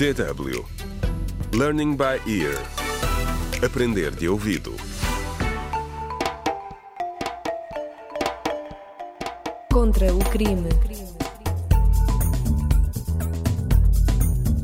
DW 0.00 0.64
Learning 1.52 1.94
by 1.94 2.18
Ear. 2.26 2.56
Aprender 3.62 4.10
de 4.10 4.30
ouvido. 4.30 4.72
Contra 9.70 10.10
o 10.14 10.18
crime. 10.30 10.70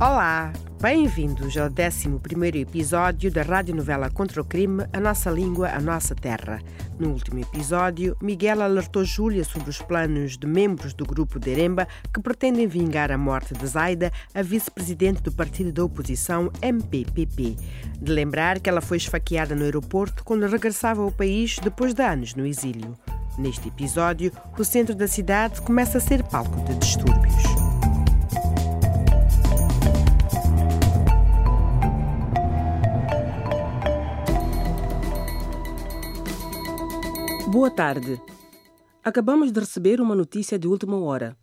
Olá, 0.00 0.52
bem-vindos 0.84 1.56
ao 1.56 1.68
11 1.68 2.58
episódio 2.58 3.32
da 3.32 3.40
radionovela 3.40 4.10
Contra 4.10 4.42
o 4.42 4.44
Crime, 4.44 4.84
A 4.92 5.00
Nossa 5.00 5.30
Língua, 5.30 5.70
a 5.70 5.80
Nossa 5.80 6.14
Terra. 6.14 6.60
No 6.98 7.08
último 7.08 7.40
episódio, 7.40 8.14
Miguel 8.20 8.60
alertou 8.60 9.02
Júlia 9.02 9.44
sobre 9.44 9.70
os 9.70 9.78
planos 9.80 10.36
de 10.36 10.46
membros 10.46 10.92
do 10.92 11.06
grupo 11.06 11.38
Deremba 11.38 11.88
que 12.12 12.20
pretendem 12.20 12.66
vingar 12.66 13.10
a 13.10 13.16
morte 13.16 13.54
de 13.54 13.66
Zaida, 13.66 14.12
a 14.34 14.42
vice-presidente 14.42 15.22
do 15.22 15.32
partido 15.32 15.72
da 15.72 15.82
oposição 15.82 16.52
MPPP. 16.60 17.56
De 17.98 18.12
lembrar 18.12 18.60
que 18.60 18.68
ela 18.68 18.82
foi 18.82 18.98
esfaqueada 18.98 19.54
no 19.54 19.64
aeroporto 19.64 20.22
quando 20.22 20.46
regressava 20.46 21.00
ao 21.00 21.10
país 21.10 21.58
depois 21.62 21.94
de 21.94 22.02
anos 22.02 22.34
no 22.34 22.44
exílio. 22.44 22.94
Neste 23.38 23.68
episódio, 23.68 24.30
o 24.58 24.62
centro 24.62 24.94
da 24.94 25.08
cidade 25.08 25.62
começa 25.62 25.96
a 25.96 26.00
ser 26.02 26.22
palco 26.24 26.62
de 26.66 26.74
distúrbios. 26.74 27.63
Boa 37.46 37.70
tarde. 37.70 38.18
Acabamos 39.04 39.52
de 39.52 39.60
receber 39.60 40.00
uma 40.00 40.14
notícia 40.14 40.58
de 40.58 40.66
última 40.66 40.98
hora. 40.98 41.36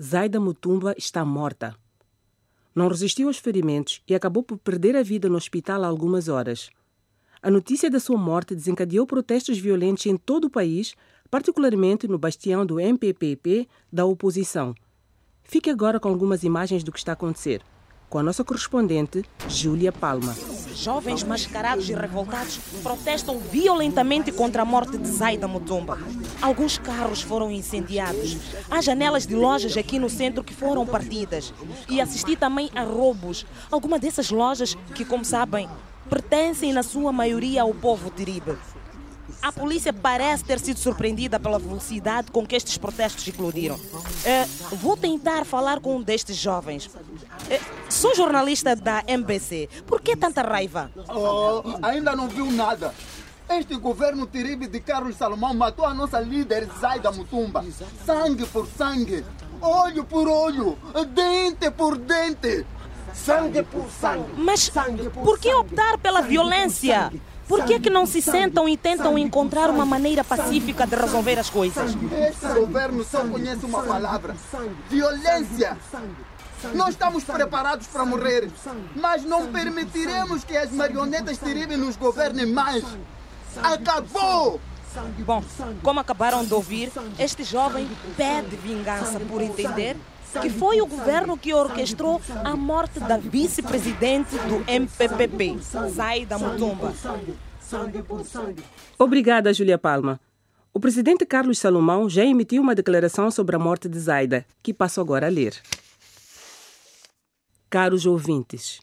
Zaida 0.00 0.38
Mutumba 0.38 0.94
está 0.96 1.24
morta. 1.24 1.74
Não 2.74 2.86
resistiu 2.86 3.28
aos 3.28 3.38
ferimentos 3.38 4.02
e 4.06 4.14
acabou 4.14 4.42
por 4.42 4.58
perder 4.58 4.94
a 4.94 5.02
vida 5.02 5.26
no 5.26 5.36
hospital 5.36 5.84
há 5.84 5.86
algumas 5.86 6.28
horas. 6.28 6.68
A 7.42 7.50
notícia 7.50 7.90
da 7.90 7.98
sua 7.98 8.18
morte 8.18 8.54
desencadeou 8.54 9.06
protestos 9.06 9.58
violentos 9.58 10.04
em 10.04 10.18
todo 10.18 10.44
o 10.44 10.50
país 10.50 10.94
particularmente 11.30 12.06
no 12.06 12.18
bastião 12.18 12.64
do 12.64 12.78
MPPP 12.78 13.66
da 13.90 14.04
oposição. 14.04 14.74
Fique 15.42 15.70
agora 15.70 15.98
com 15.98 16.10
algumas 16.10 16.42
imagens 16.42 16.84
do 16.84 16.92
que 16.92 16.98
está 16.98 17.12
a 17.12 17.14
acontecer, 17.14 17.62
com 18.08 18.18
a 18.18 18.22
nossa 18.22 18.42
correspondente, 18.42 19.24
Júlia 19.48 19.92
Palma. 19.92 20.34
Jovens 20.74 21.22
mascarados 21.22 21.88
e 21.90 21.94
revoltados 21.94 22.58
protestam 22.82 23.38
violentamente 23.38 24.32
contra 24.32 24.62
a 24.62 24.64
morte 24.64 24.96
de 24.96 25.08
Zaida 25.08 25.46
Mutumba. 25.46 25.98
Alguns 26.40 26.78
carros 26.78 27.20
foram 27.20 27.50
incendiados. 27.50 28.36
Há 28.70 28.80
janelas 28.80 29.26
de 29.26 29.34
lojas 29.34 29.76
aqui 29.76 29.98
no 29.98 30.08
centro 30.08 30.44
que 30.44 30.54
foram 30.54 30.86
partidas. 30.86 31.52
E 31.88 32.00
assisti 32.00 32.36
também 32.36 32.70
a 32.74 32.82
roubos. 32.82 33.44
Algumas 33.70 34.00
dessas 34.00 34.30
lojas, 34.30 34.76
que 34.94 35.04
como 35.04 35.24
sabem, 35.24 35.68
pertencem 36.08 36.72
na 36.72 36.82
sua 36.82 37.12
maioria 37.12 37.62
ao 37.62 37.74
povo 37.74 38.10
Tiribe. 38.10 38.56
A 39.42 39.52
polícia 39.52 39.92
parece 39.92 40.44
ter 40.44 40.58
sido 40.58 40.78
surpreendida 40.78 41.38
pela 41.38 41.58
velocidade 41.58 42.30
com 42.30 42.46
que 42.46 42.56
estes 42.56 42.76
protestos 42.78 43.26
eclodiram. 43.28 43.78
É, 44.24 44.44
vou 44.76 44.96
tentar 44.96 45.44
falar 45.44 45.80
com 45.80 45.96
um 45.96 46.02
destes 46.02 46.36
jovens. 46.36 46.90
É, 47.50 47.60
sou 47.88 48.14
jornalista 48.14 48.74
da 48.74 49.02
MBC. 49.06 49.68
Por 49.86 50.00
que 50.00 50.16
tanta 50.16 50.42
raiva? 50.42 50.90
Oh, 51.08 51.62
ainda 51.82 52.14
não 52.16 52.28
viu 52.28 52.50
nada. 52.50 52.92
Este 53.48 53.76
governo 53.76 54.26
Tiribe 54.26 54.66
de 54.66 54.78
Carlos 54.80 55.16
Salomão 55.16 55.54
matou 55.54 55.86
a 55.86 55.94
nossa 55.94 56.20
líder 56.20 56.68
Zaida 56.78 57.10
Mutumba. 57.10 57.64
Sangue 58.04 58.44
por 58.44 58.68
sangue, 58.76 59.24
olho 59.62 60.04
por 60.04 60.28
olho, 60.28 60.76
dente 61.14 61.70
por 61.70 61.96
dente. 61.96 62.66
Sangue 63.14 63.62
por 63.62 63.88
sangue. 63.90 64.32
Mas 64.36 64.70
por 65.24 65.38
que 65.38 65.52
optar 65.54 65.96
pela 65.98 66.20
violência? 66.20 67.10
Por 67.48 67.64
que, 67.64 67.80
que 67.80 67.88
não 67.88 68.04
se 68.04 68.20
sentam 68.20 68.68
e 68.68 68.76
tentam 68.76 69.18
encontrar 69.18 69.70
uma 69.70 69.86
maneira 69.86 70.22
pacífica 70.22 70.86
de 70.86 70.94
resolver 70.94 71.38
as 71.38 71.48
coisas? 71.48 71.96
Este 72.28 72.60
governo 72.60 73.02
só 73.02 73.26
conhece 73.26 73.64
uma 73.64 73.82
palavra: 73.82 74.36
violência. 74.90 75.76
Nós 76.74 76.90
estamos 76.90 77.24
preparados 77.24 77.86
para 77.86 78.04
morrer, 78.04 78.50
mas 78.94 79.24
não 79.24 79.46
permitiremos 79.46 80.44
que 80.44 80.56
as 80.56 80.70
marionetas 80.72 81.38
Tiribe 81.38 81.76
nos 81.76 81.96
governem 81.96 82.46
mais. 82.46 82.84
Acabou! 83.62 84.60
Bom, 85.20 85.42
como 85.82 86.00
acabaram 86.00 86.44
de 86.44 86.52
ouvir, 86.52 86.90
este 87.18 87.44
jovem 87.44 87.88
pede 88.16 88.56
vingança 88.56 89.20
por 89.20 89.40
entender 89.40 89.96
que 90.40 90.50
foi 90.50 90.80
o 90.80 90.86
governo 90.86 91.36
que 91.36 91.54
orquestrou 91.54 92.20
a 92.44 92.54
morte 92.56 93.00
da 93.00 93.16
vice-presidente 93.16 94.36
do 94.36 94.70
MPPP, 94.70 95.58
Zaida 95.88 96.38
Mutumba. 96.38 96.92
Obrigada, 98.98 99.52
Júlia 99.52 99.78
Palma. 99.78 100.20
O 100.72 100.80
presidente 100.80 101.26
Carlos 101.26 101.58
Salomão 101.58 102.08
já 102.08 102.24
emitiu 102.24 102.62
uma 102.62 102.74
declaração 102.74 103.30
sobre 103.30 103.56
a 103.56 103.58
morte 103.58 103.88
de 103.88 103.98
Zaida, 103.98 104.46
que 104.62 104.74
passo 104.74 105.00
agora 105.00 105.26
a 105.26 105.30
ler. 105.30 105.54
Caros 107.70 108.06
ouvintes, 108.06 108.80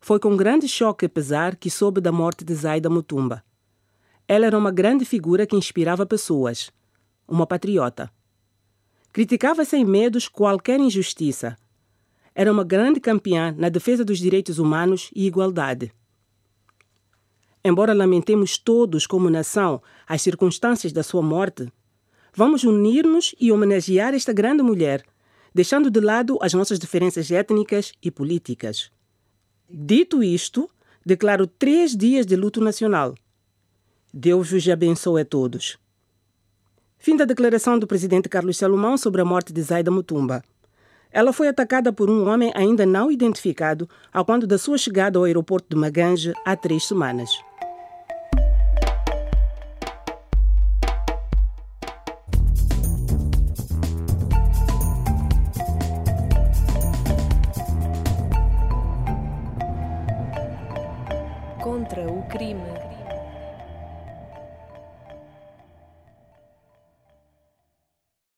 foi 0.00 0.18
com 0.18 0.36
grande 0.36 0.68
choque 0.68 1.04
e 1.04 1.08
pesar 1.08 1.56
que 1.56 1.70
soube 1.70 2.00
da 2.00 2.10
morte 2.12 2.44
de 2.44 2.54
Zaida 2.54 2.88
Mutumba. 2.88 3.44
Ela 4.26 4.46
era 4.46 4.58
uma 4.58 4.70
grande 4.70 5.04
figura 5.04 5.46
que 5.46 5.56
inspirava 5.56 6.06
pessoas, 6.06 6.70
uma 7.28 7.46
patriota 7.46 8.10
Criticava 9.16 9.64
sem 9.64 9.82
medos 9.82 10.28
qualquer 10.28 10.78
injustiça. 10.78 11.56
Era 12.34 12.52
uma 12.52 12.62
grande 12.62 13.00
campeã 13.00 13.50
na 13.56 13.70
defesa 13.70 14.04
dos 14.04 14.18
direitos 14.18 14.58
humanos 14.58 15.10
e 15.16 15.26
igualdade. 15.26 15.90
Embora 17.64 17.94
lamentemos 17.94 18.58
todos 18.58 19.06
como 19.06 19.30
nação 19.30 19.80
as 20.06 20.20
circunstâncias 20.20 20.92
da 20.92 21.02
sua 21.02 21.22
morte, 21.22 21.72
vamos 22.34 22.62
unir-nos 22.62 23.34
e 23.40 23.50
homenagear 23.50 24.12
esta 24.12 24.34
grande 24.34 24.62
mulher, 24.62 25.02
deixando 25.54 25.90
de 25.90 26.00
lado 26.00 26.36
as 26.42 26.52
nossas 26.52 26.78
diferenças 26.78 27.30
étnicas 27.30 27.94
e 28.02 28.10
políticas. 28.10 28.90
Dito 29.66 30.22
isto, 30.22 30.68
declaro 31.06 31.46
três 31.46 31.96
dias 31.96 32.26
de 32.26 32.36
luto 32.36 32.60
nacional. 32.60 33.14
Deus 34.12 34.50
vos 34.50 34.68
abençoe 34.68 35.22
a 35.22 35.24
todos. 35.24 35.78
Fim 37.06 37.16
da 37.16 37.24
declaração 37.24 37.78
do 37.78 37.86
presidente 37.86 38.28
Carlos 38.28 38.56
Salomão 38.56 38.98
sobre 38.98 39.20
a 39.20 39.24
morte 39.24 39.52
de 39.52 39.62
Zaida 39.62 39.92
Mutumba. 39.92 40.42
Ela 41.12 41.32
foi 41.32 41.46
atacada 41.46 41.92
por 41.92 42.10
um 42.10 42.28
homem 42.28 42.50
ainda 42.52 42.84
não 42.84 43.12
identificado 43.12 43.88
ao 44.12 44.24
quando 44.24 44.44
da 44.44 44.58
sua 44.58 44.76
chegada 44.76 45.16
ao 45.16 45.24
aeroporto 45.24 45.68
de 45.70 45.76
Maganje 45.76 46.32
há 46.44 46.56
três 46.56 46.84
semanas. 46.84 47.30
Contra 61.62 62.10
o 62.10 62.26
crime. 62.26 62.85